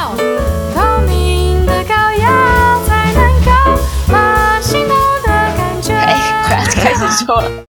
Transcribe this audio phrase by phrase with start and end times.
[0.00, 3.50] 要透明的膏药才能够
[4.10, 5.92] 把心动的感觉。
[5.92, 6.16] 哎，
[6.46, 7.66] 快要开始说了。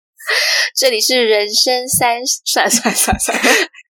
[0.74, 3.38] 这里是人生三算算算算，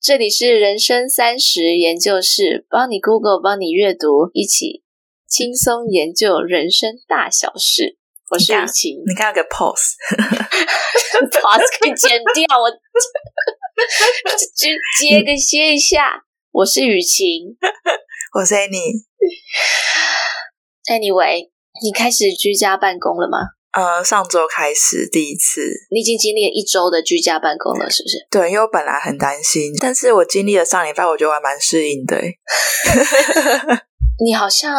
[0.01, 4.81] 这里是人生三十研究室，帮你 Google，帮你阅读，一起
[5.27, 7.99] 轻松研究人生大小事。
[8.31, 9.91] 我是雨晴，你看个 pose，pose
[11.79, 12.71] 可以剪掉，我
[14.57, 14.69] 就
[14.99, 16.23] 接个歇一下。
[16.53, 17.55] 我是雨晴，
[18.33, 19.03] 我是 Annie。
[20.87, 21.49] Anyway，
[21.83, 23.39] 你开始居家办公了吗？
[23.73, 25.61] 呃，上周开始第一次。
[25.91, 28.15] 你已经经历了一周的居家办公了，是不是？
[28.29, 32.15] 对，因为我本来很担心，但是我经历了上礼拜，我觉得我还蛮适应的。
[34.23, 34.77] 你好像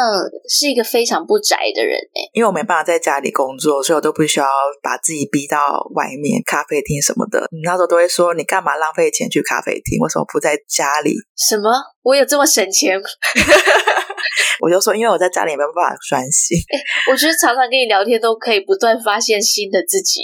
[0.49, 4.47] 是一个非常不宅的人诶，因为我没办法在家里工作，所以我都不需要
[4.81, 5.59] 把自己逼到
[5.97, 7.41] 外面咖啡厅什么的。
[7.51, 9.99] 你那时候都会说，你干嘛浪费钱去咖啡厅？
[10.01, 11.17] 为什么不在家里？
[11.37, 11.71] 什么？
[12.03, 12.97] 我有这么省钱？
[14.63, 16.57] 我就说，因为我在家里也没办法专心。
[17.11, 20.21] 我觉得常常跟你聊天都可以不断发现新的自己。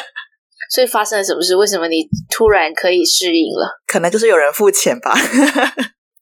[0.72, 1.54] 所以发生了什么事？
[1.56, 3.68] 为什么你突然可以适应了？
[3.86, 5.12] 可能就是有人付钱吧。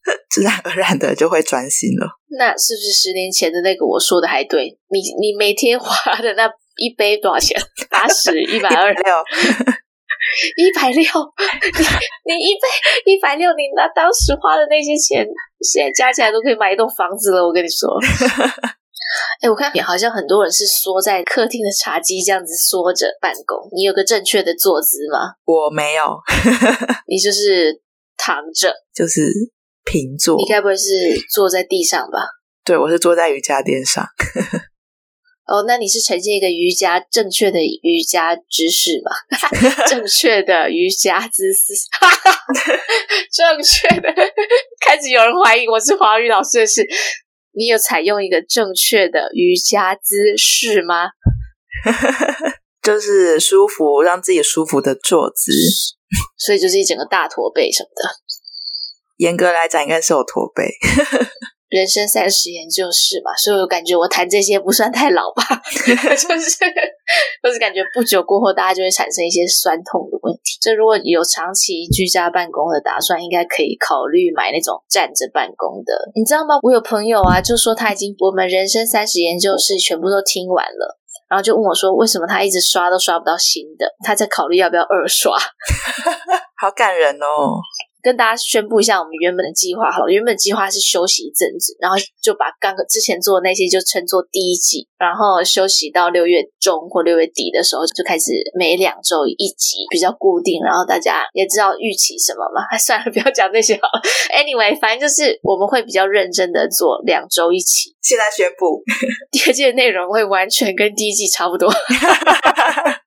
[0.31, 2.09] 自然而然的就会专心了。
[2.39, 4.79] 那是不是十年前的那个我说的还对？
[4.91, 7.61] 你你每天花的那一杯多少钱？
[7.91, 9.03] 八十、一百二、六、
[10.57, 11.03] 一百六。
[11.03, 15.27] 你你一杯一百六，你那当时花的那些钱，
[15.61, 17.45] 现在加起来都可以买一栋房子了。
[17.45, 17.89] 我跟你说，
[19.41, 23.57] 哎，我看好像很多人是缩在客厅的茶几这样子缩着办公。
[23.75, 25.33] 你有个正确的坐姿吗？
[25.45, 26.17] 我没有，
[27.09, 27.81] 你就是
[28.17, 29.33] 躺着，就是。
[29.91, 30.85] 平坐，你该不会是
[31.33, 32.19] 坐在地上吧？
[32.65, 34.05] 对，我是坐在瑜伽垫上。
[35.47, 39.11] 哦，那你是呈现一个瑜伽正确的瑜伽姿势吗？
[39.89, 41.73] 正确的瑜伽姿势，
[43.33, 44.13] 正确的。
[44.85, 46.87] 开始有人怀疑我是华语老师的事，
[47.53, 51.09] 你有采用一个正确的瑜伽姿势吗？
[52.85, 55.51] 就是舒服，让自己舒服的坐姿，
[56.37, 58.11] 所以就是一整个大驼背什么的。
[59.19, 60.65] 严格来讲，应该是我驼背。
[61.69, 66.65] 人生三十研究室嘛，所以我感觉我谈这些不算太老吧， 就是
[67.45, 70.57] 就是感觉不久过后，大家就会产生一些酸痛的问题。
[70.63, 75.93] 这如果有长期居家办公的打算，应该可以考虑买那种站着办公的。
[76.17, 76.57] 你知道吗？
[76.63, 80.97] 我有朋友啊，就说他已经我们人生三十研究室全部都听完了，
[81.29, 83.85] 然后就问我说，为什么他一直刷都刷不到新的？
[84.03, 85.37] 他在考虑要不要二刷。
[86.59, 87.61] 好感人哦。
[88.01, 102.65] 跟大家宣布一下我们原本的计划好了，原本计划是休息一阵子，然后就把刚刚之前做的那些就称作第一季，然后休息到六月中或六月底的时候就开始每两周一集，比较固定，然后大家也知道预期什么嘛。
[102.71, 104.01] 还 算了，不要讲这些好了。
[104.31, 107.93] Anyway，反正就是我们会比较认真的做两周一期。
[108.01, 108.81] 现在宣布，
[109.33, 111.69] 第二季的内容会完全跟第一季差不多。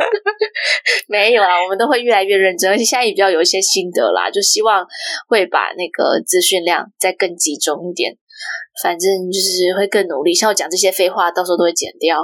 [1.08, 4.86] 没有啊，我们都会越来越认真，而且现在也比较有一些心得啦，就希望
[5.28, 8.16] 会把那个资讯量再更集中一点。
[8.82, 12.16] 反正就是会更努力，像我讲这些废话，到时候都会剪掉，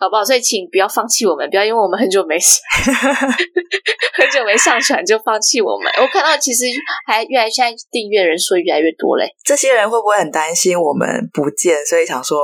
[0.00, 0.24] 好不好？
[0.24, 2.36] 所以请不要放弃我们，不要因为我们很久没
[4.14, 5.88] 很久没上传就放弃我们。
[6.02, 6.64] 我看到其实
[7.06, 9.28] 还越来，现在订阅人数越来越多嘞。
[9.44, 12.36] 这些人会不会很担心我们不见，所以想说？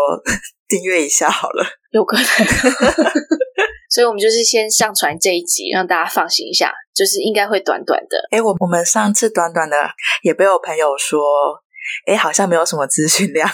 [0.72, 2.24] 订阅一下好了，有可能，
[3.92, 8.16] 所以我们就是先上传这一集，让大家放心一下，就是应该会短短的。
[8.30, 9.76] 哎，我我们上次短短的
[10.22, 11.20] 也被我朋友说，
[12.06, 13.46] 哎，好像没有什么资讯量。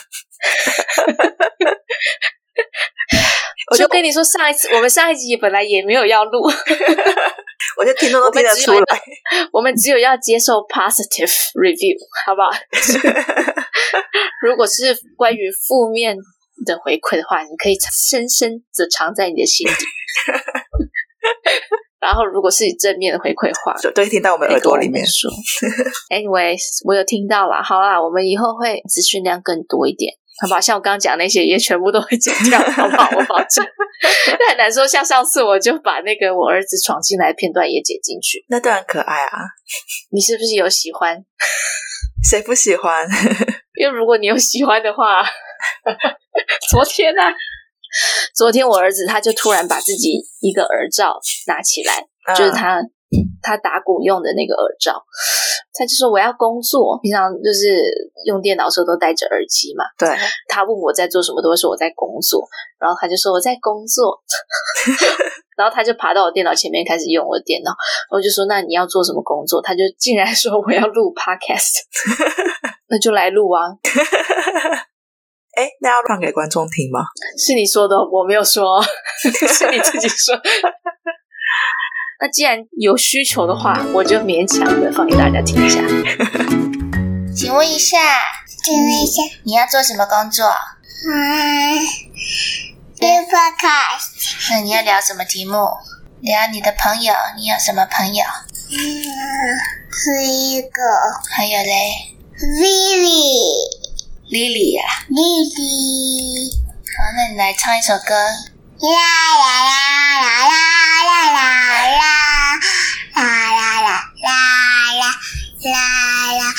[3.72, 6.40] 我就跟你说，上一次我们上一集本来也没有要录，
[7.78, 8.78] 我就听都都听得出来
[9.52, 12.50] 我，我们只有要接受 positive review，好不好？
[14.40, 16.16] 如果是关于负面。
[16.74, 19.72] 的回馈的话，你可以深深的藏在你的心底。
[22.00, 25.28] 然后，如果是你正面的回馈的话，就都会听到我们耳朵里面说。
[26.08, 27.60] Anyways，我有听到了。
[27.62, 30.60] 好啦，我们以后会资讯量更多一点，好不好？
[30.60, 33.10] 像我刚刚讲那些，也全部都会剪掉，好不好？
[33.18, 33.66] 我保证。
[34.38, 39.38] 但很难说，像上次我就把那个我儿子闯进来的片段也剪进去，那段很可爱啊。
[40.12, 41.18] 你是不是有喜欢？
[42.30, 43.06] 谁不喜欢？
[43.74, 45.24] 因为如果你有喜欢的话。
[46.70, 47.32] 昨天呢、啊？
[48.34, 52.82] 昨天我儿子他就突然把自己一个耳罩拿起来，嗯、就是他
[53.42, 55.02] 他打鼓用的那个耳罩，
[55.72, 57.00] 他就说我要工作。
[57.02, 57.80] 平常就是
[58.26, 59.84] 用电脑的时候都戴着耳机嘛。
[59.96, 60.08] 对。
[60.48, 62.46] 他问我在做什么，都会说我在工作。
[62.78, 64.20] 然后他就说我在工作。
[65.56, 67.72] 然后他就爬到我电脑前面开始用我的电脑，
[68.14, 71.82] 我就说：“那你要做什么工作？”他就竟然说：“我要录 podcast。”
[72.86, 73.74] 那就来录啊！
[75.58, 77.00] 哎，那要放给观众听吗？
[77.36, 78.80] 是你说的，我没有说
[79.20, 80.40] 是你自己说。
[82.20, 85.80] 那既然有需求的话，我就勉强的放给大家听一下。
[87.34, 87.98] 请问一下，
[88.62, 90.46] 请问一下，你要做什么工作？
[90.46, 91.78] 嗯，
[93.00, 94.50] 录 podcast。
[94.50, 95.56] 那你要聊什么题目？
[96.20, 97.12] 聊你的朋友。
[97.36, 98.24] 你有什么朋友？
[98.70, 98.78] 嗯，
[99.90, 100.80] 是一个。
[101.30, 101.92] 还有嘞
[104.28, 106.52] ，Lily，Lily 呀，Lily。
[106.98, 108.14] 好，那你来唱一首歌。
[108.14, 108.86] 啦
[109.38, 109.72] 啦啦
[110.20, 110.72] 啦啦啦
[111.02, 112.02] 啦啦啦
[113.14, 114.86] 啦啦啦啦啦啦
[116.28, 116.52] 啦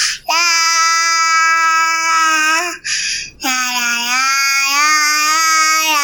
[5.89, 6.03] 啦！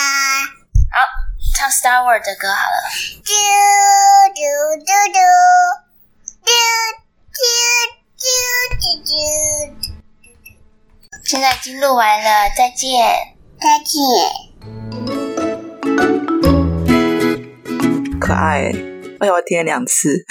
[0.91, 0.95] 好，
[1.55, 2.77] 唱 Star Wars 的歌好了。
[3.23, 3.31] 嘟
[4.35, 4.39] 嘟
[4.79, 5.17] 嘟嘟
[6.45, 6.47] 嘟
[7.33, 7.39] 嘟
[8.21, 8.23] 嘟
[8.79, 8.83] 嘟
[9.81, 9.94] 嘟。
[11.25, 13.03] 现在已经录完了，再见，
[13.59, 13.99] 再见。
[18.19, 18.71] 可爱，
[19.19, 20.23] 哎呦，我听了两次。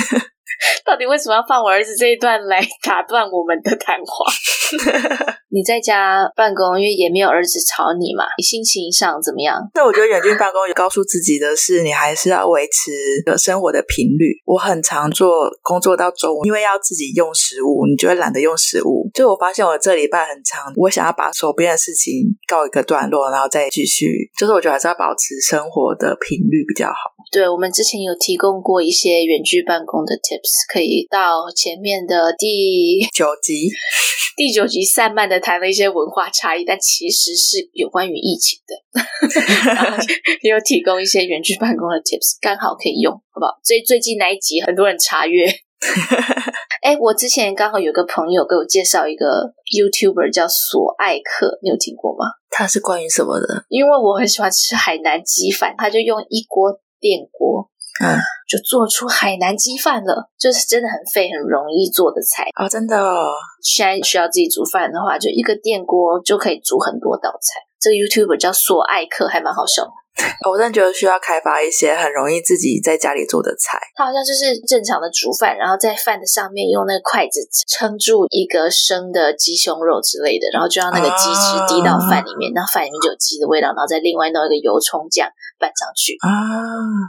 [0.86, 4.30] 到底为什么要放我儿子这一段来打断我们的谈话？
[5.48, 9.56] 你在家办公，因为也没有儿子吵你嘛，你心情上怎么样？
[9.74, 12.90] 那我觉得远距办公也告诉自己的是，你还是要维持
[13.24, 14.34] 的生活的频率。
[14.44, 19.08] 我很常做工作到中午，因为要自己用食物，你就会懒得用食物。
[19.14, 22.12] 就我发现我这礼拜很长，我想要把手边的事情
[22.48, 24.28] 告一个段落，然后再继续。
[24.36, 27.14] 就是我觉得还是要保持生活的频率比较好。
[27.30, 33.70] 对，我们之前有提供过一些远距办公的 tips，可以到前面的第九集，
[34.36, 38.74] 第九集散漫的谈了一些文化差异，但其实是有关于疫情的，
[39.72, 39.96] 然后
[40.42, 43.52] 也有提供一些远距办公的 tips，刚好可以用，好不好？
[43.62, 45.46] 所以最近那一集很多人查阅。
[46.82, 52.26] 哎，我之前刚好有个朋友给我介绍一个 YouTuber 叫索爱克，你有听过吗？
[52.50, 53.64] 他是关于什么的？
[53.68, 57.70] 因为我很喜欢吃海南鸡饭，他就用一锅电锅。
[58.02, 58.18] 嗯，
[58.48, 62.68] 就做出海南鸡饭了，就是真的很费、很容易做的菜啊、哦！
[62.68, 63.30] 真的、哦，
[63.62, 67.60] 现在需要自己煮饭的话，就一个电锅就可以煮很多道菜。
[67.78, 69.86] 这个 YouTuber 叫索爱克，还蛮好笑。
[70.48, 73.78] 我真的觉得需要开发一些很容易自己在家里做的菜。
[73.94, 85.28] 它好像就是正常的煮饭，然后在饭的上面用那个筷子撑住一个生的鸡胸肉之类的，然后就让那个鸡汁滴到饭里面，那、啊、饭里面就有鸡的味道，然后再另外弄一个油葱酱。
[85.56, 86.28] 拌上去啊，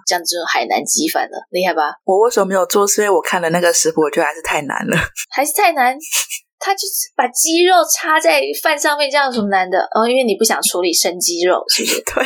[0.05, 1.95] 这样就海南鸡饭了，厉害吧？
[2.05, 2.85] 我为什么没有做？
[2.85, 4.95] 是因为我看了那个食谱，我觉得还是太难了，
[5.31, 5.97] 还是太难。
[6.65, 9.77] 他就是把鸡肉插在饭上面，这样有什么难的？
[9.93, 12.01] 哦，因为你不想处理生鸡肉，是不是？
[12.09, 12.23] 对。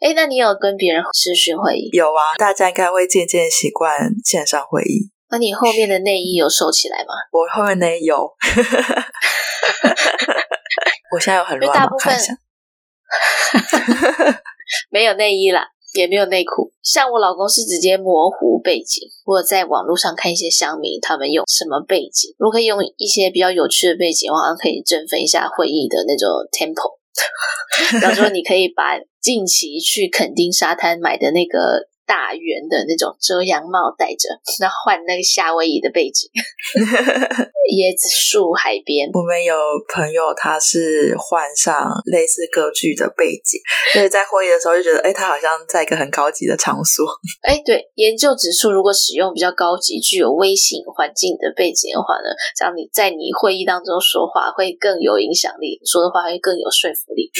[0.00, 1.90] 哎，那你有跟别人视讯会议？
[1.92, 5.10] 有啊，大家应该会渐渐习惯线上会议。
[5.28, 7.14] 那你后面的内衣有收起来吗？
[7.32, 8.16] 我后面内衣有，
[11.12, 12.14] 我现在有很乱，大部分。
[14.90, 16.72] 没有内衣啦，也没有内裤。
[16.82, 19.08] 像我老公是直接模糊背景。
[19.24, 22.34] 我在网络上看一些乡民，他们用什么背景？
[22.38, 26.98] 如果可以用一些比较有趣的背景，我好像可以振奋一下会议的那种 tempo。
[27.92, 31.89] 比方说，你可以把近期去垦丁沙滩买的那个。
[32.10, 34.26] 大圆的那种遮阳帽戴着，
[34.58, 36.26] 然后换那个夏威夷的背景，
[37.70, 39.06] 椰子树海边。
[39.14, 39.54] 我们有
[39.86, 43.62] 朋友，他是换上类似歌剧的背景，
[43.94, 47.06] 所以在会议的时候就觉得，哎，他好像在一个很高级的场所。
[47.46, 57.30] 哎，对，研究指出，如果使用比较高级、具有微型环境的背景的话呢，这样你在你会议当中说话会更有影响力，说的话会更有说服力。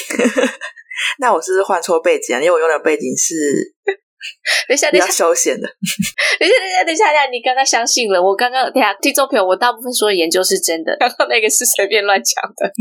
[1.18, 2.38] 那我是不是换错背景啊？
[2.38, 3.74] 因为我用的背景是。
[4.68, 5.66] 等一下，等一下，休闲的。
[6.38, 8.70] 等一下，等一下，等一下，你刚刚相信了我刚刚？
[8.72, 12.70] 等下，听众朋友，我大部分说的研究是真的，刚刚那个是随便乱讲的。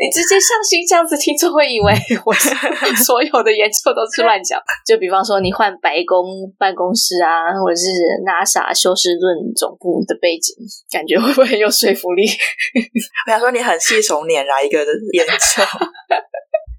[0.00, 1.92] 你直接相信这样子，听众会以为
[2.24, 2.34] 我
[3.04, 4.60] 所有的研究都是乱讲。
[4.86, 6.24] 就比方说，你换白宫
[6.58, 7.86] 办公室啊，或者是
[8.26, 10.54] NASA 休斯顿总部的背景，
[10.90, 12.26] 感觉会不会很有说服力？
[13.26, 15.62] 我想说，你很信手拈来一个研究。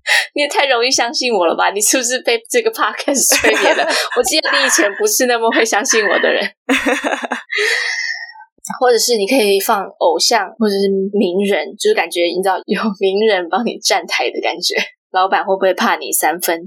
[0.35, 1.71] 你也太容易相信我了吧？
[1.73, 3.87] 你是不是被这个 podcast 催眠了？
[4.17, 6.43] 我记得你以前不是那么会相信我的人，
[8.79, 14.75] 或者是你可以放偶像或者是名人，就是感觉你知道有名人帮你站台的感觉。
[15.15, 16.59] 老板会不会怕你三分？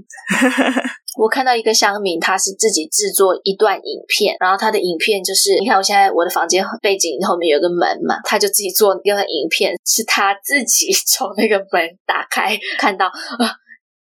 [1.21, 13.13] 我看到一个乡民，他是自己制作一段影片，然后他的影片就是，你看我现在我的房间背景后面有个门嘛，他就自己做一段影片，是他自己从那个门打开，看到啊。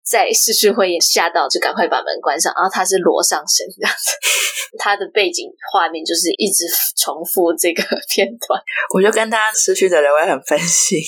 [0.09, 2.53] 在视讯会议吓到，就赶快把门关上。
[2.55, 4.11] 然后他是裸上身这样子，
[4.79, 6.65] 他的背景画面就是一直
[6.97, 8.61] 重复这个片段。
[8.95, 10.99] 我就跟他视讯的人，我也很分心。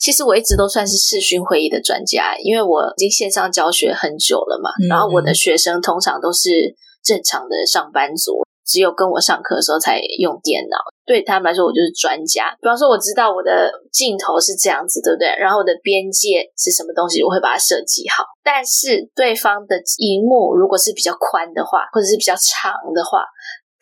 [0.00, 4.70] 其实我一直都算是视讯会议的专家，因为我已经线上教学很久了嘛。
[4.88, 8.42] 然后我的学生通常都是正常的上班族。
[8.62, 10.78] 只有跟我上课的时候才用电脑，
[11.10, 12.54] 对他们来说我就是专家。
[12.62, 15.26] 比方说，我知道我的镜头是这样子，对不对？
[15.42, 18.22] 然后我的边界是什么东西，我会把它设计好。
[18.46, 23.26] 但是对方的荧幕如果是比较宽的话，或者是比较长的话，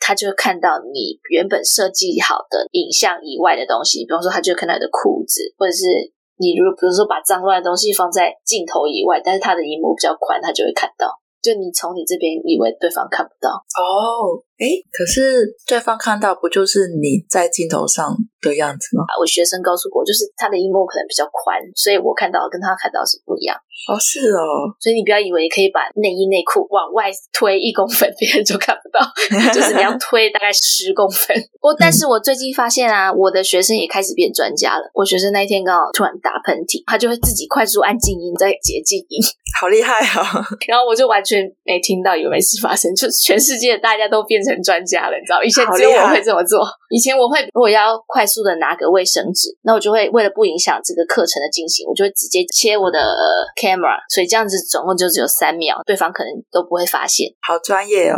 [0.01, 4.01] 他就会看到你原本设计好的影像以外的东西。
[4.05, 5.85] 比方说，他就会看到你的裤子，或者是
[6.41, 11.13] 你如比如说把脏乱的东西放在镜头以外，但是他的荧幕比较宽，他就会看到。
[11.45, 14.41] 就你从你这边以为对方看不到哦。
[14.59, 18.11] 哎，可是对方看到不就是你在镜头上
[18.41, 19.07] 的样子吗？
[19.19, 23.55] 我学生告诉我，就是他的萤幕可能比较宽，所以我看到跟他看到是不一样。
[23.87, 24.67] 哦，是哦。
[24.83, 28.99] 所以你不要以为可以把内衣内裤往外推一公分， 别人就看不到，
[29.55, 31.31] 就是你要推大概十公分。
[31.63, 34.91] 我但是我最近发现啊，我的学生也开始变专家了。
[34.93, 39.23] 我学生那一天刚好突然打喷嚏，他就会自己快速按静音再接静音，
[39.61, 40.43] 好厉害哦！
[40.67, 44.48] 然后我就完全没听到有没事发生，就全世界大家都变成。
[44.49, 45.43] 成专家了，你知道？
[45.43, 46.65] 以前只有我会这么做。
[46.89, 52.99] 以前我会，如果要快速的拿个卫生纸，那我就会为了不影响这个课程的进行，我就会直接切我的
[53.61, 57.29] camera，所以这样子总共就只有三秒，对方可能都不会发现。
[57.45, 58.17] 好专业哦！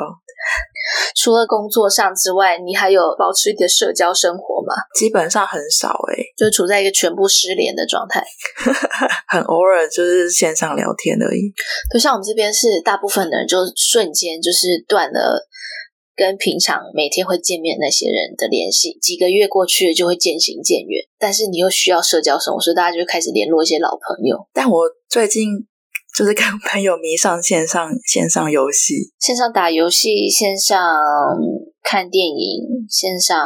[1.15, 4.73] 除了工作上之外，你还有保持你的社交生活吗？
[4.95, 8.23] 基本上很少诶，就处在一个全部失联的状态，
[9.27, 11.53] 很偶尔就是线上聊天而已。
[11.93, 15.47] 就像我们这边是大部分的人，就瞬间就是断了。
[16.21, 21.03] 跟平常每天会见面那些人的联系，几个月过去了就会渐行渐远。
[21.17, 24.37] 但是你又需要社交生活，所以大家就开始联络一些老朋友。
[24.53, 25.65] 但我最近
[26.15, 30.77] 就是跟朋友迷上线上线上游戏，线上打游戏，线上。
[31.83, 33.41] 看电影、线上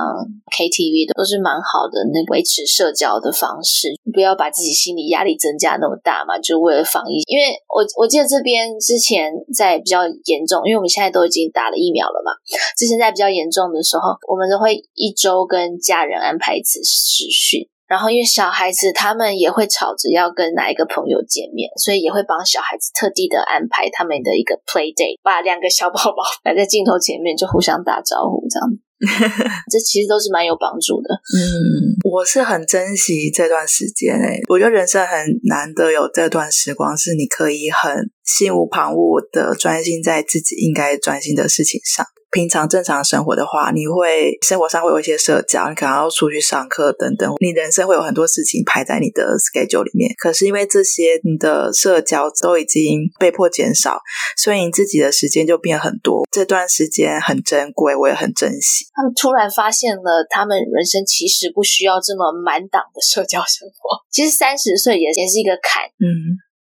[0.51, 7.24] KTV 的都是蛮好的，那维持社交的方式，不要把自己心理压力增加那么大嘛，就为了防疫。
[7.31, 12.36] 因为我我记得这边之前在比较严重，因为我们现在都已经打了疫苗了嘛。
[12.75, 17.65] 之前在比较严重的时候，我们都会一周跟家人安排一次视讯。
[17.88, 28.65] 然后，因为小孩子他们也会吵着要跟哪一个朋友见面，所以也会帮小孩子特地的安排他们的一个 play day，把两个小宝宝 摆在镜头前面就互相打招呼，这样，
[29.70, 31.13] 这其实都是蛮有帮助的。
[31.38, 42.05] 嗯，我是很珍惜这段时间诶，我觉得人生很难得有这段时光，是你可以很心无旁骛的专心在自己应该专心的事情上。
[42.32, 50.12] 平常正常生活的话，你会生活上会有一些社交，你可能要出去上课等等，你人生会有很多事情排在你的 schedule 里面。
[50.17, 54.01] 可是因为这些，你的社交都已经被迫减少，
[54.36, 56.27] 所以你自己的时间就变很多。
[56.29, 58.84] 这段时间很珍贵，我也很珍惜。
[58.94, 64.03] 他们突然发现了，他们人生其实不需要这么满档的社交生活。
[64.12, 65.84] 其实三十岁也也是一个坎。
[66.03, 66.36] 嗯。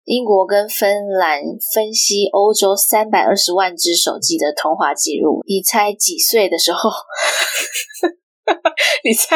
[0.08, 1.42] 英国跟芬兰
[1.76, 6.90] 分析欧洲三百二十万只手机的通话记录，你猜几岁的时候？
[9.04, 9.36] 你猜？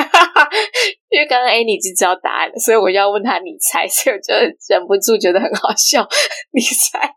[1.10, 4.34] 因为刚刚 Annie 已经知道答案了，所以我要问他你猜，所以我就
[4.70, 6.08] 忍不住觉得很好笑。
[6.54, 7.13] 你猜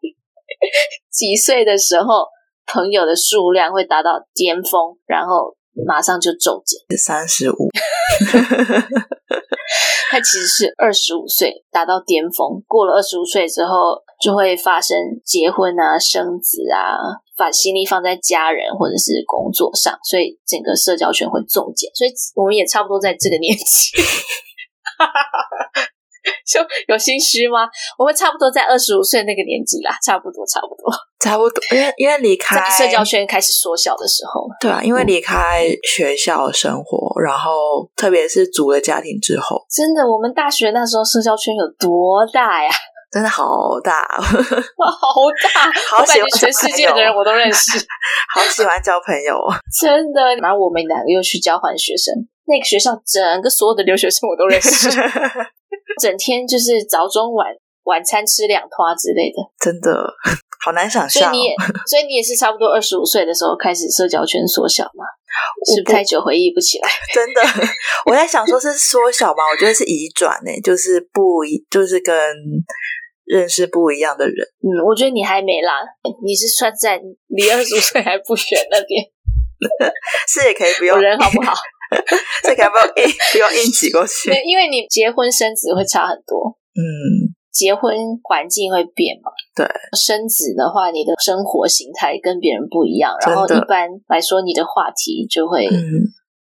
[1.13, 2.27] 几岁的时候
[2.67, 5.55] 朋友的数量会达到巅峰，然后
[5.87, 6.99] 马上就骤减？
[6.99, 7.69] 三十五。
[10.11, 16.99] 他其实是二十五岁达到巅峰，过了二十五岁之后就会发生结婚啊、生子啊，
[17.37, 21.91] 把心力放在家人或者是工作上，所以整个社交圈会骤减。
[21.95, 23.65] 所以我们也差不多在这个年纪。
[26.47, 27.69] 就有心虚吗？
[27.99, 30.91] 我们差不多在二十五岁那个年纪啦，差不多，差不多，
[31.21, 31.63] 差不多。
[31.71, 37.51] 因为因为离开社交圈开始缩小的时候，对啊，因为离开学校生活，嗯、然后
[37.97, 42.71] 特别是组了家庭之后，真的，我们大学那时候社交圈有多大呀？
[43.13, 47.79] 真的好大， 好大，好喜欢全世界的人我都认识，
[48.35, 49.39] 好喜欢交朋友，
[49.79, 50.35] 真的。
[50.43, 52.13] 然后我们两个又去交换学生，
[52.47, 54.91] 那个学校整个所有的留学生我都认识。
[56.01, 57.49] 整天就是早中晚
[57.85, 59.93] 晚餐吃两拖之类的，真的
[60.65, 61.31] 好难想象。
[61.31, 65.05] 所以你也，所以你也是差不多二十五岁的时候开始社交圈缩小嘛？
[65.67, 66.89] 是不是太久回忆不起来？
[67.13, 67.41] 真的，
[68.07, 69.43] 我在想说是缩小吗？
[69.53, 72.15] 我觉得是移转呢，就是不一，就是跟
[73.25, 74.47] 认识不一样的人。
[74.63, 75.73] 嗯，我觉得你还没啦，
[76.25, 79.05] 你是算在离二十五岁还不远那边，
[80.29, 81.53] 是也可以不用人好不好？
[82.43, 84.31] 这个要不要硬不用硬挤过去？
[84.45, 86.57] 因为你结婚生子会差很多。
[86.75, 89.31] 嗯，结婚环境会变嘛？
[89.55, 95.67] 对，生子的话，你的生活形态跟别人不一样，然后一般来说，你的话题就会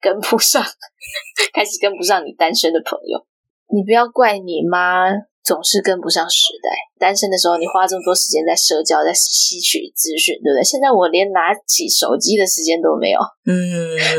[0.00, 3.24] 跟不上，嗯、 开始跟不上你单身的朋友。
[3.70, 5.10] 你不要怪你妈。
[5.48, 6.68] 总是跟不上时代。
[7.00, 10.62] 单身的时候，你花这么多时间在社交，在吸取资讯，对不对？
[10.62, 13.18] 现在我连拿起手机的时间都没有。
[13.48, 13.56] 嗯，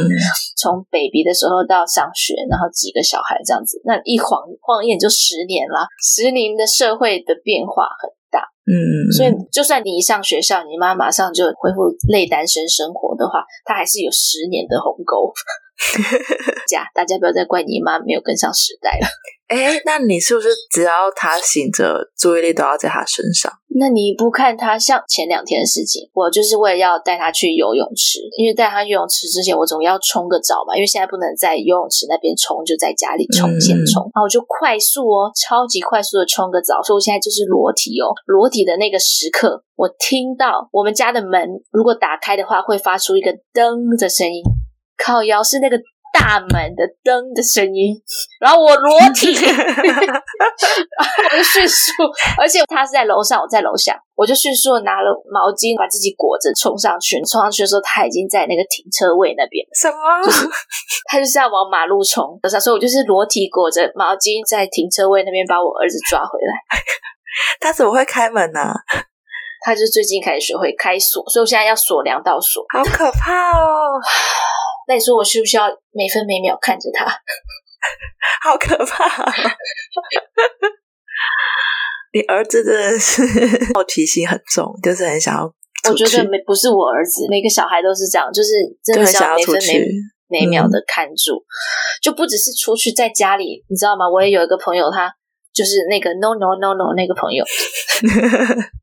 [0.58, 5.86] 从 baby 的时候到上学，然后几个小孩这样子，那一晃晃眼就十年了。
[6.02, 8.50] 十年的社会的变化很大。
[8.66, 15.30] 嗯，所以就算你一上学校，你妈马上就恢复类单身生活的话，她还是有十年的鸿沟。
[16.68, 19.08] 家，大家不要再怪你妈没有跟上时代了。
[19.50, 23.52] 哎，那你是不是只要他醒着，注意力都要在他身上？
[23.80, 44.44] 那你不看他，像前两天的事情，我就是为了要带他去游泳池，因为带他去游泳池之前，我总要冲个澡嘛，因为现在不能在游泳池那边冲，就在家里冲先冲，然后我就快速哦，超级快速的冲个澡，所以我现在就是裸体哦，裸体的那个时刻，我听到我们家的门如果打开的话，会发出一个噔的声音，
[45.04, 45.78] 靠腰是那个。
[46.12, 47.94] 大门的灯的声音，
[48.42, 49.84] 然后我裸体， 然后
[51.24, 51.94] 我就迅速，
[52.36, 57.22] 而且他是在楼上，我在楼下，我就迅速拿了毛巾把自己裹着冲上去。
[57.22, 59.64] 冲上去的时候，他已经在那个停车位那边。
[59.72, 60.26] 什么？
[60.26, 60.50] 就是
[61.06, 66.54] 他就是要往马路冲，所以我就是裸体裹着毛巾在停车位那边把我儿子抓回来。
[67.62, 68.74] 他怎么会开门呢？
[69.62, 72.64] 他就是最近开始学会开锁，所以我现在要锁两道锁。
[72.74, 74.00] 好可怕哦！
[74.88, 77.06] 那你说我需不需要每分每秒看着他？
[78.42, 79.32] 好可怕！
[82.12, 83.22] 你儿子真的是
[83.76, 85.54] 好奇心很重，就是很想要。
[85.90, 88.50] 我觉得没不是我儿子，每个小孩都是这样，就是
[88.84, 89.56] 真的想要每分
[90.28, 91.46] 每每秒的看住，嗯、
[92.02, 94.10] 就不只是出去，在家里，你知道吗？
[94.10, 95.14] 我也有一个朋友，他
[95.54, 97.46] 就是那个 no no no no 那个朋友。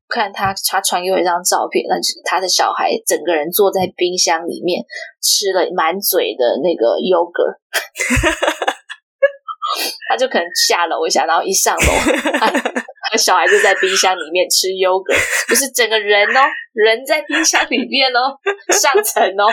[0.08, 4.82] 看他，他传给我一张照片，那是他的小孩整个人坐在冰箱里面
[5.20, 7.58] 吃了满嘴的那个 yogurt，
[10.08, 11.92] 他就可能下楼一下，然后一上楼，
[12.38, 12.48] 他，
[13.10, 16.40] 他小孩就在冰箱里面吃 yogurt，就是整个人哦，
[16.72, 18.38] 人在冰箱里面哦，
[18.72, 19.44] 上层哦。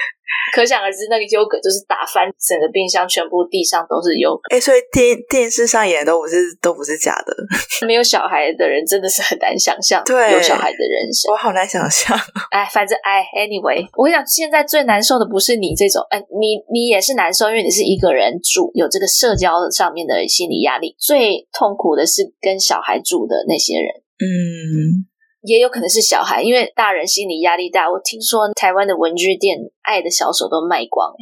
[0.54, 4.42] 可想而知，那个优格就是打翻整个冰箱，全部地上都是优格。
[4.54, 7.34] 哎，所以电电视上演的都不是都不是假的。
[7.86, 12.16] 没有小孩的人真的是很难想象，对有小孩的人生，我好难想象。
[12.50, 20.96] 哎，反正哎，anyway，我跟你讲，现在最难受的不是你这种，哎，你你也是难受，因为你是一个人住，有这个社交上面的心理压力。
[20.98, 23.90] 最痛苦的是跟小孩住的那些人。
[24.18, 25.09] 嗯。
[25.42, 27.90] 也有可能是小孩，因为大人心理压力大。
[27.90, 31.20] 我听说台湾的文具店《爱的小手》都卖光哎。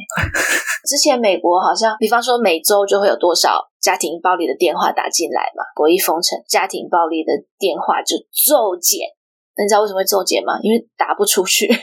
[0.87, 9.07] 之前美国好像，比方说每周就会有多少家庭暴力的电话打进来嘛，国一封城，家庭暴力的电话就骤减。
[9.55, 10.59] 那你知道为什么会骤减吗？
[10.63, 11.75] 因为打不出去，因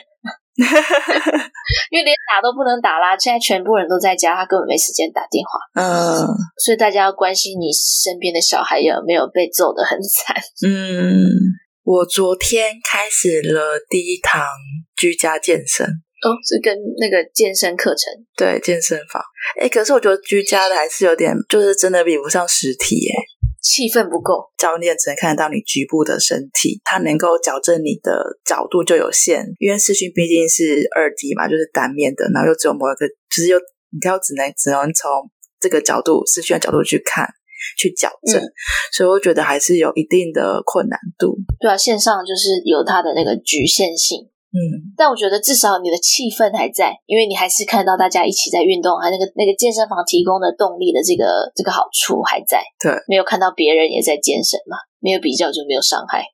[1.97, 3.17] 为连打都不能打啦。
[3.17, 5.59] 现在全部人都在家，他根本没时间打电话。
[5.81, 6.27] 嗯，
[6.65, 10.37] 所以大家要关心你身边的小孩有没有被揍得很惨。
[10.67, 11.31] 嗯。
[11.87, 14.45] 我昨天开始了第一堂
[14.97, 19.23] 居家健身哦，是跟那个健身课程，对，健身房。
[19.61, 23.15] 哎，可是我觉得居家的还是有点，就是真的比不上实体，哎，
[23.63, 24.51] 气氛不够。
[24.59, 33.59] 教练只能看得到你局部的身体，他能够矫正你的角度就有限，因为视讯毕竟是二 D 嘛，就是单面的，然后又只有某一个，就是又
[33.93, 37.29] 你要只能只能从这个角度视讯的角度去看。
[37.77, 38.53] 去矫正，嗯、
[38.93, 41.37] 所以我觉得还是有一定的困难度。
[41.61, 44.29] 对啊，线上就是有它的那个局限性。
[44.57, 52.63] 嗯，但我觉得至少你的气氛还在，因为你还是看到大家一起在运动，还有那个那个健身房提供的动力的这个这个好处还在。
[52.81, 56.25] 对，没有看到别人也在健身嘛，没有比较就没有伤害。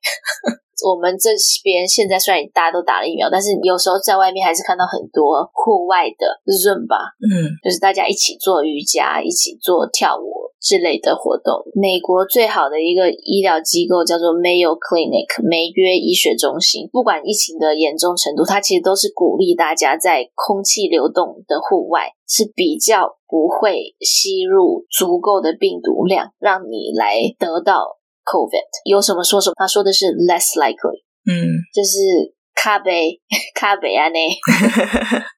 [0.87, 1.31] 我们这
[1.63, 11.61] 边现在虽然大家都打了疫苗，但是有时候在外面还是看到很多户外的 Zumba，嗯，就是大家一起做瑜伽、一起做跳舞之类的活动。
[11.75, 16.89] 美国最好的一个医疗机构叫做 Mayo Clinic，梅约医学中心。
[16.91, 27.99] 不管疫情的严重程度，它其实都是鼓励大家在空气流动的户外是比较不会吸入足够的病毒量，让你来得到。
[28.23, 31.99] COVID 有什么说什么，他说的是 less likely，嗯，就是
[32.55, 33.19] 卡北
[33.53, 34.17] 卡北啊，那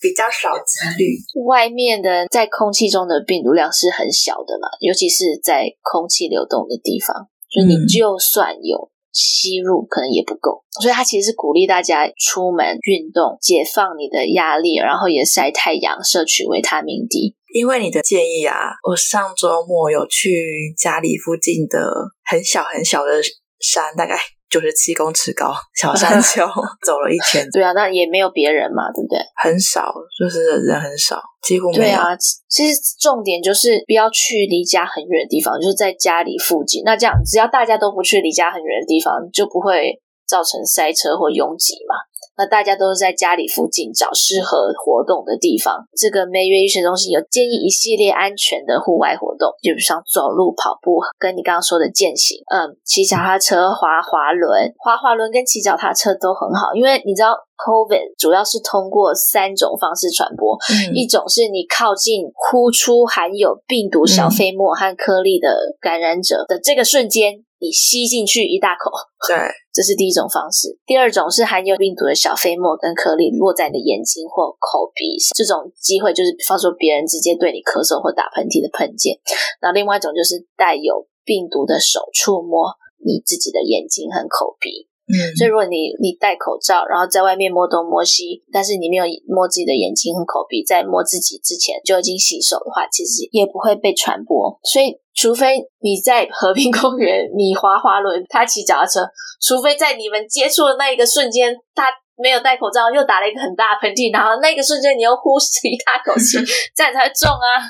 [0.00, 1.16] 比较少几率。
[1.46, 10.64] 外面的在空气中的病毒量是很小的嘛，尤其是在空气流动的地方，所以你就算有吸入，可能也不够。
[10.80, 17.34] 所以他其实是鼓励大家出门运动，解放你的压力，然后也晒太阳，摄取维他命 D。
[17.54, 18.54] 因为你的建议啊，
[18.86, 21.78] 我上周末有去家里附近的
[22.24, 23.22] 很小很小的
[23.58, 24.14] 山，大概
[24.50, 26.46] 九十七公尺高 小山丘，
[26.84, 27.46] 走了一圈。
[27.52, 29.18] 对啊，那也没有别人嘛，对不对？
[29.42, 31.82] 很少，就是人很少，几乎没有。
[31.82, 32.16] 对啊，
[32.48, 36.82] 其实重点就是不要去离家很远的地方，就是在家里附近。
[36.84, 41.94] 那这样，只要大家都不去离家很远的地方，就不会造成塞车或拥挤嘛。
[42.36, 45.84] 那大家都是在家里附近找适合活动的地方。
[45.96, 65.48] 这个梅约医学中心有建议一系列安全的户外活动，就比如像走路、跑步，跟你刚刚说的健行，嗯，骑脚踏车、滑滑轮、滑滑轮跟骑脚踏车都很好，因为你知道，COVID 主要是通过三种方式传播，嗯、一种是你靠近呼出含有病毒小飞沫和颗粒的
[65.80, 67.44] 感染者的这个瞬间。
[67.60, 68.88] 你吸进去一大口，
[69.26, 69.36] 对，
[69.74, 70.78] 这是第一种方式。
[70.86, 79.14] 第二种是含有病毒小飞沫跟颗粒落在你的眼睛或口鼻，这种机会就是，比方说别人直接对你咳嗽或打喷嚏的喷溅。
[79.62, 84.87] 那另外一种就是带有病毒的手触摸你自己的眼睛和口鼻。
[85.08, 94.52] 嗯，所以如果你你戴口罩，然后在外面摸东摸西，但是你没有摸自己的眼睛和口鼻，在摸自己之前就已经洗手的话，其实也不会被传播。
[94.62, 99.08] 所以，除非你在和平公园，你滑滑轮，他骑脚踏车，
[99.40, 101.88] 除非在你们接触的那一个瞬间，他
[102.20, 106.36] 没有戴口罩，又打了一个很大的喷嚏，然后那个瞬间你又呼吸一大口气，
[106.76, 107.64] 这样才会中啊！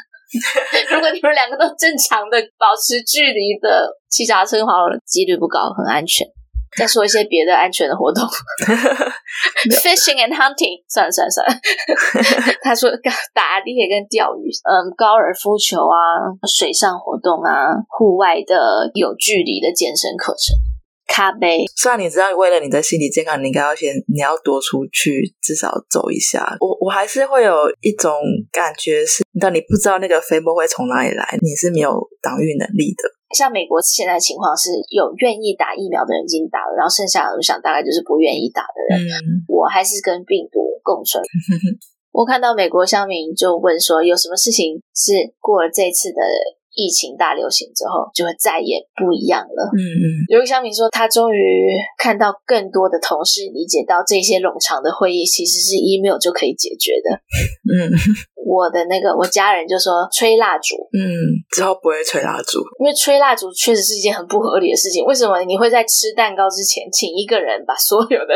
[0.90, 6.26] 如果你们两个都正常的保持距离的骑脚踏车滑滑轮，几率不高，很安全。
[6.76, 8.22] 再说一些别的安全的活动，
[9.70, 11.54] fishing and hunting，算了算了算了。
[12.62, 12.90] 他说
[13.34, 20.56] 打猎跟钓鱼，嗯，高尔夫球啊，水上活动啊，户外的有距离的健身课程，
[21.06, 21.64] 咖啡。
[21.76, 26.56] 虽然你知道，为了你的心理健康，你应该要先你要多出去，至少走一下。
[26.60, 28.12] 我我还是会有一种
[28.52, 31.90] 感觉是，当你不知道那个飞沫会从哪里来，你是没有
[32.22, 33.17] 挡御能力的。
[33.36, 39.04] 像美国现在情况是有愿意打疫苗的人已经打了，然后剩下的我想大概就是不愿意打的人。
[39.04, 41.22] 嗯，我还是跟病毒共存。
[42.12, 46.20] 我看到美国乡民就问说，有什么事情是过了这次的
[46.74, 49.70] 疫情大流行之后就会再也不一样了？
[49.76, 57.20] 嗯嗯，有一个乡民说，他终于看到更多的同事理解到这些冗长的会议其实是 email 就可以解决的。
[57.68, 57.92] 嗯。
[58.48, 61.04] 我的那个，我家人就说吹蜡烛，嗯，
[61.52, 65.04] 之后不会吹蜡烛，因为吹蜡烛确实是一件很不合理的事情。
[65.04, 68.32] 为什么你会在吃蛋糕之前，请一个人把所有的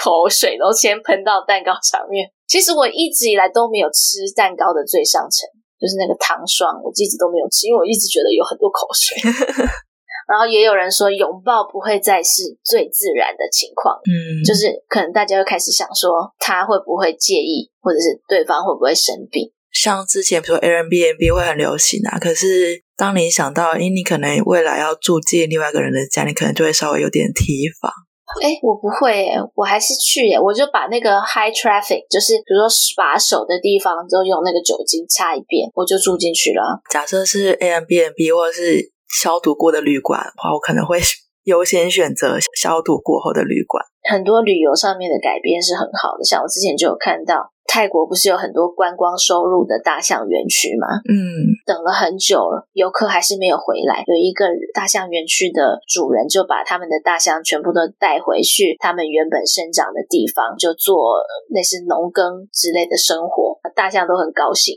[0.00, 2.30] 口水都先喷到蛋糕上面？
[2.46, 9.18] 其实我一直以来都没有吃蛋糕的最上层，就是那个糖霜，我一直都没有吃，因为我一直觉得有很多口水。
[10.28, 19.50] 然后也有人说，拥抱不会再是最自然的情况，嗯，就是可能大家会开始想说，他会不会介意，或者是对方会不会生病？
[19.72, 27.90] 像之前比如说 Airbnb 会很流行啊，可是当你想到，诶，你可能未来要住进另外一个人的家，你可能就会稍微有点提防。
[28.44, 36.82] 哎，我不会耶，我还是去耶，我就把那个 high traffic，就是比如说把手的地方，都用那个酒精擦一遍，我就住进去了。
[36.90, 38.92] 假设是 Airbnb 或者是。
[39.08, 41.00] 消毒过的旅馆的话，我可能会
[41.44, 43.84] 优先选择消毒过后的旅馆。
[44.10, 47.52] 很多旅游上面的改变是很好的，像我之前就有看到。
[47.70, 50.88] 泰国不是有很多观光收入的大象园区吗？
[51.04, 54.02] 嗯，等了很久了，游客还是没有回来。
[54.06, 61.20] 有一个大象园区的主人就把他们的大象全部都带回去，他们原本生长的地方，就做
[61.52, 64.74] 类似农耕之类的生活，大象都很高兴。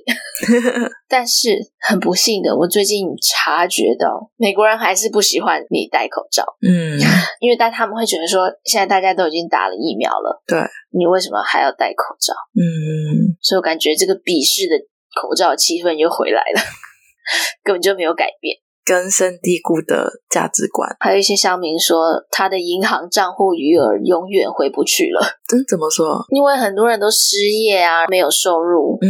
[1.09, 6.45] 但是很不幸的，我最近察觉到美国人还是不喜欢你戴口罩。
[6.61, 6.93] 嗯，
[7.41, 10.59] 因为但他们会觉得说，现在大家都已经打了疫苗了，对，
[10.91, 12.33] 你为什么还要戴口罩？
[12.53, 12.61] 嗯。
[12.61, 14.77] 嗯，所以我感觉这个鄙视的
[15.19, 16.61] 口罩气氛又回来了，
[17.65, 18.57] 根本就没有改变。
[18.83, 25.21] 根深蒂固的价值观，还有一些乡民说，他的银行账户余额永远回不去了。
[25.51, 26.23] 嗯，怎么说？
[26.29, 29.07] 因为很多人都失业啊，没有收入，嗯，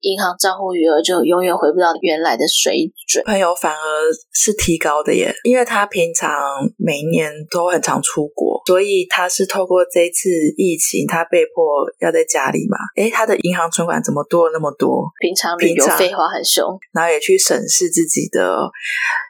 [0.00, 3.22] 银行账户余额就永远回不到原来的水准。
[3.24, 3.78] 朋友反而
[4.32, 6.30] 是提高的耶，因为他平常
[6.78, 12.76] 每一年都很常出国，所以他是透过这次疫情，他被迫要在家里嘛。
[12.96, 15.04] 诶，他的银行存款怎么多了那么多？
[15.20, 18.70] 平常旅游废话很凶，然后也去审视自己的。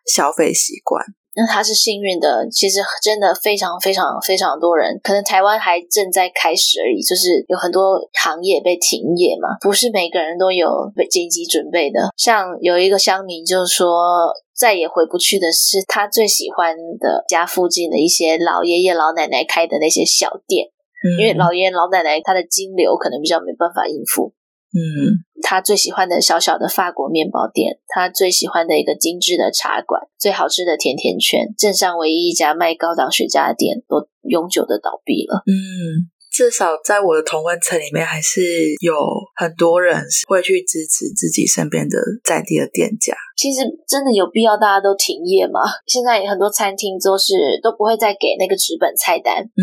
[0.05, 1.01] 消费习惯，
[1.35, 2.47] 那他是幸运的。
[2.51, 12.11] 其实真的非常非常非常多人，可能台湾还正在开始而已，就是有很多行业被停业嘛，不是每个人都有被紧急准备的。
[12.17, 20.67] 像有一个乡民就说，再也回不去的是他最喜欢的家附近的一些老爷爷老奶奶开的那些小店，
[21.05, 24.33] 嗯、因为老爷爷老奶奶他的金流可能比较没办法应付。
[24.73, 35.43] 嗯，他最喜欢的小小的法国面包店，他最喜欢的一个精致的茶馆，最好吃的甜甜圈，镇上唯一一家卖高档雪茄的店都永久的倒闭了。
[35.47, 38.41] 嗯，至少在我的同温层里面，还是
[38.81, 38.95] 有
[39.37, 43.13] 很多人会去支持自己身边的在地的店家。
[43.37, 45.61] 其实真的有必要大家都停业吗？
[45.87, 49.61] 现在很多餐厅都是都不会再给那个纸本菜单，嗯，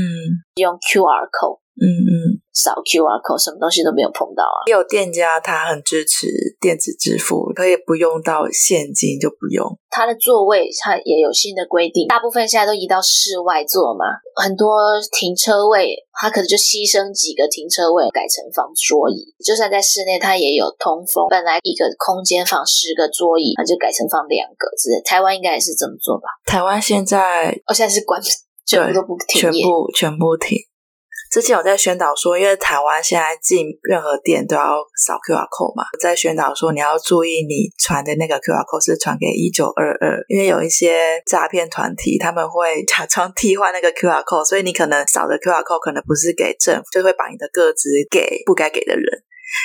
[0.61, 1.57] 用 QR code。
[1.79, 4.67] 嗯嗯，扫 QR code，什么东西都没有碰到啊。
[4.67, 6.27] 也有店家他很支持
[6.59, 9.65] 电子支付，可以不用到现金就不用。
[9.89, 14.05] 他的座位他也有新的规定，大部分现在都移到室外坐嘛。
[14.35, 21.27] 很多停车位他可能就牺牲几个停车位改成放桌椅，就算在室内他也有通风。
[21.29, 24.69] 本来一个空间放十个桌椅，他就改成放两个。
[24.77, 26.27] 之类，台湾应该也是这么做吧？
[26.45, 28.21] 台湾现在哦，现在是关，
[28.65, 30.57] 全部都不停业，全部全部停。
[31.29, 49.05] 之前我在宣导说，因为台湾现在进任何店都要扫 QR code 嘛，在宣导说你要注意你传的那个 QR code 是传给一九二二，因为有一些诈骗团体他们会 假装替换那个 QR code，所以你可能扫的 QR code 可能不是给政府，就会把你的个子给不该给的人。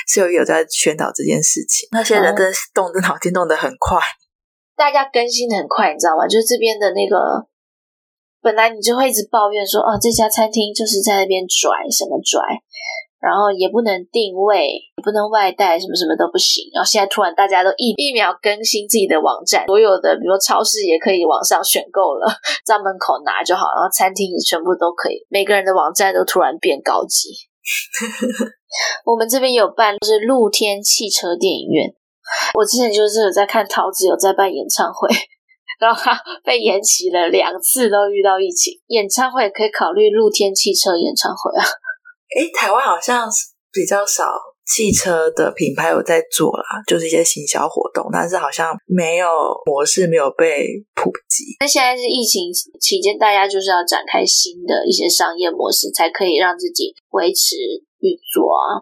[0.07, 3.97] 所以有在宣导这件事情，那些人真的是动的脑筋动得很快，
[4.75, 6.27] 大家更新的很快，你知道吗？
[6.27, 7.49] 就是这边的那个。
[8.45, 12.37] 本来你就会一直抱怨说，哦，这家餐厅就是在那边拽什么拽，
[13.17, 16.69] 然后也不能定位，也不能外带，什么什么都不行。
[16.69, 22.29] 然后现在突然大家都一一秒更新自己的网站，所有的比如说超市也可以网上选购了，
[22.61, 27.33] 在门口拿就好，然后餐厅也全部都可以，每个人的网站都突然变高级。
[29.09, 31.89] 我们这边有办就是露天汽车电影院，
[32.53, 35.09] 我之前就是有在看陶子有在办演唱会。
[35.79, 38.73] 然后他被延期了两次，都遇到疫情。
[38.87, 41.63] 演唱会可以考虑露天汽车演唱会啊。
[42.35, 43.29] 诶，台湾好像
[43.71, 44.25] 比较少
[44.65, 49.27] 汽车的品牌有在做啦，就是一些行销活动，但是好像没有
[49.65, 51.55] 模式没有被普及。
[51.59, 57.55] 那现在是疫情期间，大家就是要展开新的一些商业模式，才可以让自己维持
[57.99, 58.81] 运作啊。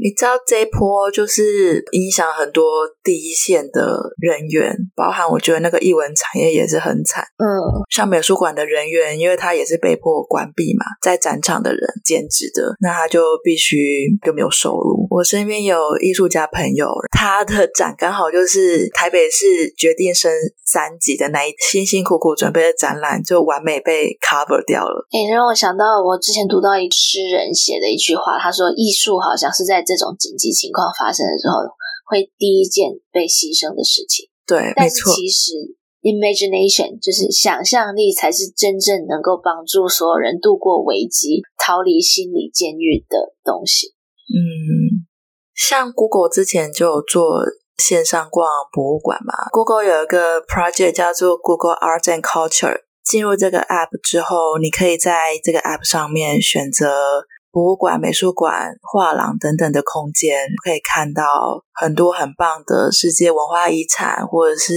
[0.00, 2.64] 你知道这一波就是影响很多
[3.02, 7.24] 第一线的人员，包含我觉得那个艺文产业也是很惨。
[7.38, 7.44] 嗯，
[7.90, 13.76] 像美术馆的人员，因为他也是被迫关闭嘛，在展场的人兼职的，那他就必须
[14.24, 15.08] 就没有收入。
[15.10, 20.30] 我身边有艺术家朋友，他的展刚好就是台北市决定升
[20.64, 25.04] 三级的那一辛辛苦苦准备的展览，就完美被 cover 掉了。
[25.10, 31.64] 诶，让我想到我之前读到一个诗人写的一句话，他说：“艺术好像是。”在这种紧急情况发生的时候，
[32.06, 34.28] 会第一件被牺牲的事情。
[34.46, 35.52] 对，但是其实
[36.02, 43.88] ，imagination 就是想象力，才是真正能够帮助所有人度过危机、逃离心理监狱的东西。
[44.28, 45.08] 嗯，
[45.54, 47.40] 像 Google 之前就有做
[47.78, 52.84] 线上逛博物馆嘛，Google 有一个 project 叫做 Google Arts and Culture。
[53.04, 57.26] 进入这个 app 之后，你可以在这个 app 上面选择。
[57.54, 61.22] 博物馆、美术馆、画廊等等的空间，可以看到
[61.72, 64.74] 很多很棒的世界文化遗产或者是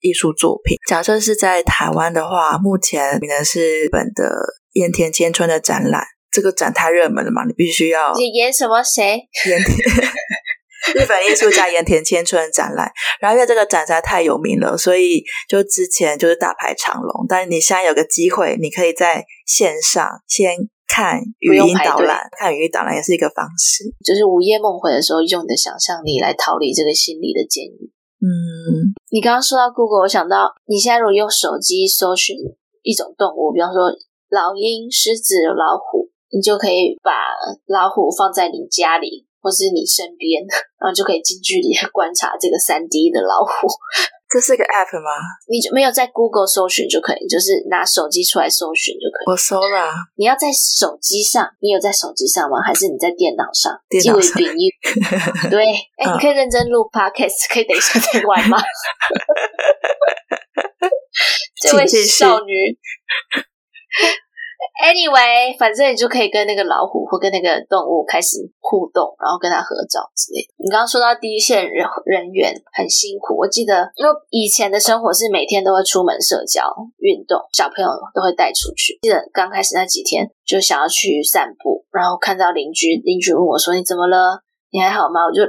[0.00, 0.76] 艺术作品。
[0.86, 4.30] 假设是在台湾的话，目前可能是日本的
[4.72, 8.12] 盐田千春的展览，这个展太热门了嘛，你必须要。
[8.14, 8.82] 你演什么？
[8.82, 9.26] 谁？
[9.48, 9.78] 盐田。
[10.94, 17.24] 日本艺术家盐田千春展览，然后因为这个展实在太有名了，所以就之前就是大排长龙。
[17.26, 20.56] 但是你现在有个机会，你可以在线上先。
[20.92, 27.88] 看语音导览，看语音导览也是一个方式，就是午夜梦回的时候，用你的想象力来逃离这个心理的监狱。
[28.20, 32.36] 嗯，你刚刚说到 Google，我想到你现在如果用手机搜寻
[32.82, 33.88] 一种动物，比方说
[34.28, 37.10] 老鹰、狮子、老虎，你就可以把
[37.64, 40.44] 老虎放在你家里或是你身边，
[40.78, 43.66] 然后就可以近距离观察这个三 D 的老虎。
[44.32, 45.10] 这是个 app 吗？
[45.46, 49.30] 你就没有在 Google 搜寻就可以，就是拿手机出来搜寻就可以。
[49.30, 49.92] 我搜了。
[50.16, 52.56] 你要在手机上，你有在手机上吗？
[52.64, 53.76] 还是你在电脑上？
[53.90, 54.40] 电脑上。
[55.50, 55.64] 对，
[56.00, 58.56] 哎、欸，你可以认真录 podcast，可以等一下再玩吗？
[61.60, 62.78] 这位少女。
[64.82, 70.54] Anyway，反正你就可以跟那个老虎或跟那个动物开始互动，然后跟他合照之类的。
[70.58, 76.62] 你刚刚说到第一线人人员很辛苦，我记得因为以前的生活是每天都会出门社交、
[76.98, 78.98] 运动，小朋友都会带出去。
[79.02, 84.42] 记得刚开始那几天就想要去散步，然后看到邻居，邻居问我说：“你怎么了？
[84.72, 85.44] 你还好吗？”我就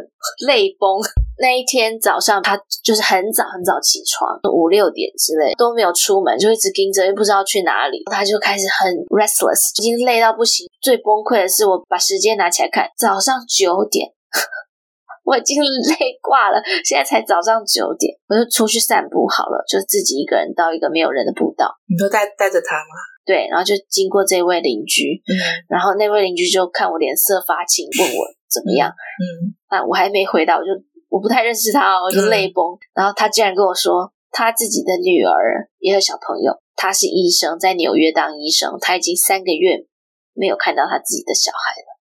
[0.45, 0.99] 泪崩。
[1.39, 8.03] 那一天早上，他就是很早很早起床，五六点之类都没有出门，就一直盯着，又不知道去哪里。
[8.05, 10.69] 他就开始很 restless，已经累到不行。
[10.79, 14.07] 最崩溃的是，我把时间拿起来看，早上九点，
[15.25, 21.73] 我已经累挂了，现在才早上九点，我就出去散步好了，就自己一个人到一个没有人的步道。
[21.89, 22.93] 你都带带着他吗？
[23.25, 25.33] 对，然后就经过这位邻居，嗯，
[25.67, 28.21] 然后那位邻居就看我脸色发青，问我
[28.53, 30.69] 怎么样，嗯，啊，我还没回答，我就
[31.09, 32.63] 我不太认识他，我就泪崩。
[32.73, 39.85] 嗯、然后他竟然跟我说，他自己的女儿也有小朋友，他是医生，在纽约当医生，他已经三个月
[40.33, 41.97] 没有看到他自己的小孩了，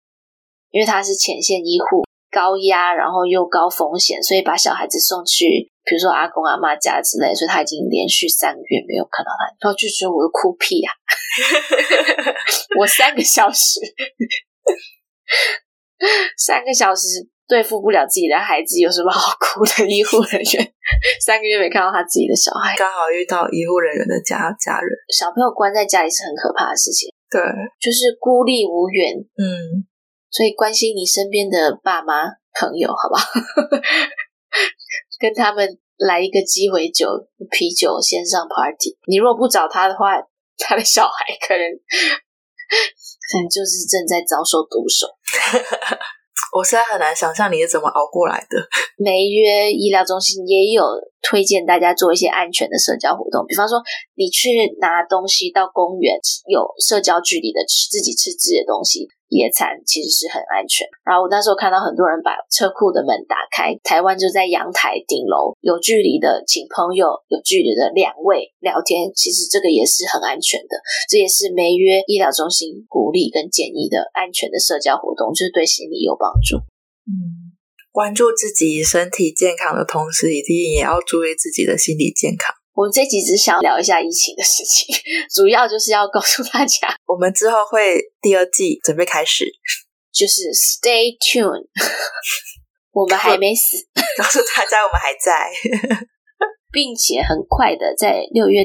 [0.72, 2.04] 因为他是前线医护。
[2.32, 10.94] 高压，然后又高风险，所以把小孩子送去，比如说阿公阿妈家之类，所以他已经连续三个月没有看到他，然后就觉得我的哭屁啊！
[12.78, 13.80] 我三个小时，
[16.38, 19.88] 三个小时对付不了自己的孩子，有什么好哭的？
[19.88, 20.74] 医护人员
[21.26, 27.42] 三个月没看到他自己的小孩，刚好遇到医护人员的家家人，小朋友关在家里是很可怕的事情，对，
[27.80, 29.86] 就是孤立无援，嗯。
[30.32, 33.28] 所以关心你身边的爸妈朋友，好不好？
[35.20, 37.08] 跟他们来一个鸡尾酒、
[37.50, 38.96] 啤酒线上 party。
[39.08, 40.22] 你若不找他的话，
[40.60, 41.64] 他的小孩可能
[43.30, 45.08] 可能就是正在遭受毒手。
[46.58, 48.58] 我现在很难想象你是怎么熬过来的。
[48.98, 50.84] 没约医疗中心也有
[51.22, 53.82] 推荐大家做一些安全的社交活动，比方说
[54.16, 59.08] 你去拿东西到公园，有社交距离的吃，自己吃自己的东西。
[59.30, 60.88] 野餐其实是很安全。
[61.06, 70.82] 然后我那时候看到很多人把车库的门打开，台湾就在阳台顶楼，有距离的请朋友，有距离的两位聊天，其实这个也是很安全的。
[71.08, 76.58] 这也是梅约医疗中心鼓励跟建议的安全的社交活动，就是对心理有帮助。
[77.06, 77.49] 嗯，
[77.92, 82.54] 关注自己身体健康的同时，一定也要注意自己的心理健康。
[82.76, 84.96] 我们这集只想聊一下疫情的事情，
[85.34, 89.46] 主要就是要告诉大家，我们之后会第二季准备开始，
[90.14, 91.68] 就是 Stay tuned，
[92.94, 93.78] 我们还没死，
[94.18, 95.52] 告诉大家我们还在，
[96.72, 98.64] 并且很快的在六月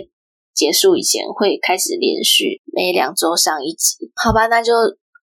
[0.55, 4.47] 结束以前会开始连续每两周上一集，好吧？
[4.47, 4.73] 那就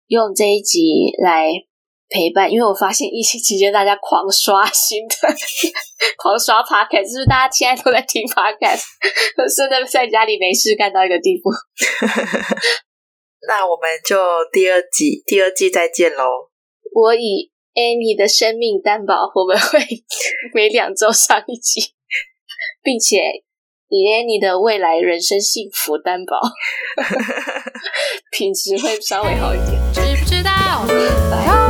[0.07, 1.49] 用这一集来。
[2.09, 5.15] 陪伴，因为我发现疫情期间大家狂刷新的，
[6.17, 8.83] 狂刷 podcast，是不是大家现在都在听 podcast？
[9.55, 11.49] 真的在家里没事干到一个地步。
[13.47, 14.17] 那我们就
[14.51, 16.49] 第二季，第二季再见喽。
[16.93, 19.79] 我以 Annie 的生命担保，我们会
[20.53, 21.93] 每两周上一集，
[22.81, 23.43] 并且
[23.89, 26.39] 以 Annie 的未来人生幸福担保，
[28.31, 29.77] 品质会稍微好一点。
[29.93, 31.66] 知不知道？